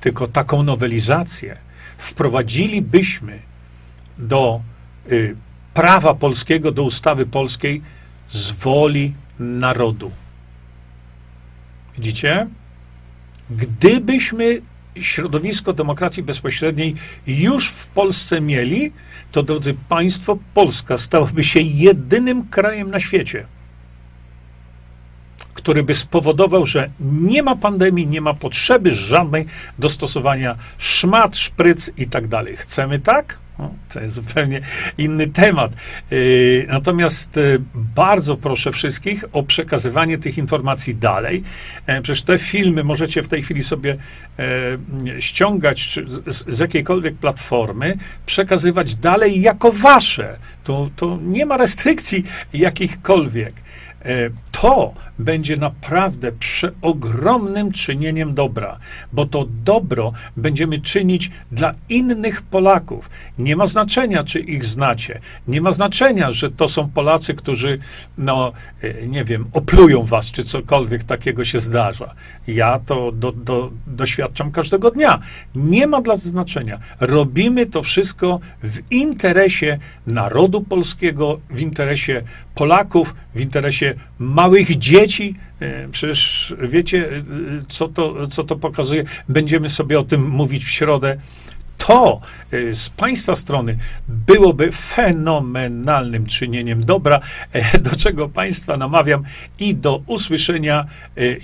[0.00, 1.56] tylko taką nowelizację
[1.98, 3.42] wprowadzilibyśmy
[4.18, 4.60] do
[5.12, 5.36] y,
[5.74, 7.82] prawa polskiego, do ustawy polskiej
[8.28, 10.10] z woli narodu.
[11.94, 12.46] Widzicie?
[13.50, 14.60] Gdybyśmy
[14.96, 16.94] środowisko demokracji bezpośredniej
[17.26, 18.92] już w Polsce mieli,
[19.32, 23.46] to drodzy Państwo, Polska stałaby się jedynym krajem na świecie,
[25.54, 29.46] który by spowodował, że nie ma pandemii, nie ma potrzeby żadnej
[29.78, 32.56] dostosowania szmat, szpryc i tak dalej.
[32.56, 33.38] Chcemy tak?
[33.58, 34.60] No, to jest zupełnie
[34.98, 35.72] inny temat.
[36.10, 41.42] Yy, natomiast yy, bardzo proszę wszystkich o przekazywanie tych informacji dalej.
[41.86, 43.96] E, przecież te filmy możecie w tej chwili sobie
[44.38, 47.96] e, ściągać z, z jakiejkolwiek platformy,
[48.26, 50.36] przekazywać dalej jako wasze.
[50.64, 53.54] To, to nie ma restrykcji jakichkolwiek.
[54.04, 54.30] E,
[54.60, 58.78] to będzie naprawdę przeogromnym czynieniem dobra,
[59.12, 63.10] bo to dobro będziemy czynić dla innych Polaków.
[63.38, 65.20] Nie ma znaczenia, czy ich znacie.
[65.48, 67.78] Nie ma znaczenia, że to są Polacy, którzy,
[68.18, 68.52] no,
[68.82, 72.14] e, nie wiem, oplują was, czy cokolwiek takiego się zdarza.
[72.46, 75.20] Ja to do, do, doświadczam każdego dnia.
[75.54, 76.78] Nie ma dla znaczenia.
[77.00, 82.22] Robimy to wszystko w interesie narodu polskiego, w interesie
[82.54, 85.34] Polaków, w interesie małych dzieci.
[85.60, 87.22] E, przecież wiecie, e,
[87.68, 89.04] co to, co to pokazuje?
[89.28, 91.16] Będziemy sobie o tym mówić w środę.
[91.78, 93.76] To e, z Państwa strony
[94.08, 97.20] byłoby fenomenalnym czynieniem dobra,
[97.90, 99.22] do czego Państwa namawiam
[99.58, 100.86] i do usłyszenia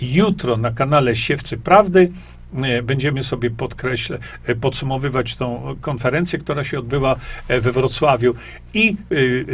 [0.02, 2.10] jutro na kanale Siewcy Prawdy.
[2.54, 7.16] E, będziemy sobie podkreślę, e, podsumowywać tą konferencję, która się odbyła
[7.48, 8.34] e, we Wrocławiu
[8.74, 8.96] i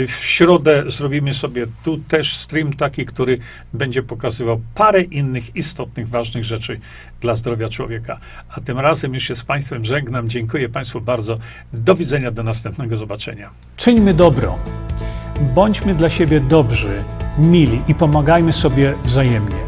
[0.09, 3.39] w środę zrobimy sobie tu też stream taki, który
[3.73, 6.81] będzie pokazywał parę innych istotnych, ważnych rzeczy
[7.21, 8.21] dla zdrowia człowieka.
[8.49, 10.29] A tym razem już się z Państwem żegnam.
[10.29, 11.39] Dziękuję Państwu bardzo.
[11.73, 13.51] Do widzenia, do następnego zobaczenia.
[13.77, 14.59] Czyńmy dobro.
[15.55, 17.05] Bądźmy dla siebie dobrzy,
[17.39, 19.59] mili i pomagajmy sobie wzajemnie.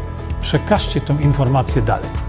[0.41, 2.28] Przekażcie tę informację dalej.